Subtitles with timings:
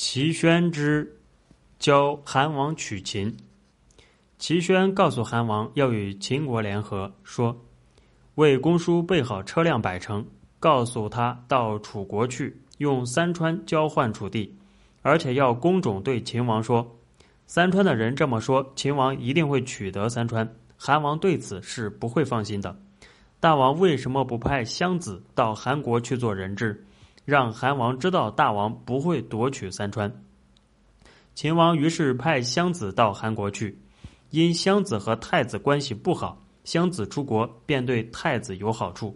[0.00, 1.18] 齐宣之
[1.80, 3.36] 教韩王娶秦。
[4.38, 7.64] 齐宣告诉韩王要与秦国联合，说
[8.36, 10.24] 为公叔备好车辆百乘，
[10.60, 14.56] 告诉他到楚国去，用三川交换楚地，
[15.02, 16.96] 而且要公种对秦王说，
[17.48, 20.48] 三川的人这么说，秦王一定会取得三川。
[20.76, 22.80] 韩王对此是不会放心的。
[23.40, 26.84] 大王为什么不派襄子到韩国去做人质？
[27.28, 30.10] 让韩王知道大王不会夺取三川。
[31.34, 33.78] 秦王于是派襄子到韩国去，
[34.30, 39.14] 因襄子和太子关系不好，襄子出国便对太子有好处。